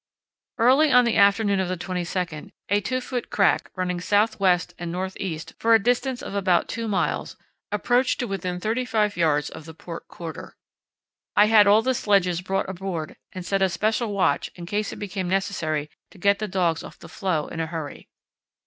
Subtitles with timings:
[0.57, 3.29] Early on the afternoon of the 22nd a 2 ft.
[3.29, 7.37] crack, running south west and north east for a distance of about two miles,
[7.71, 9.51] approached to within 35 yds.
[9.51, 10.57] of the port quarter.
[11.35, 14.95] I had all the sledges brought aboard and set a special watch in case it
[14.95, 18.09] became necessary to get the dogs off the floe in a hurry.